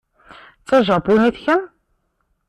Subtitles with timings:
[0.61, 1.63] D tajapunit kemm?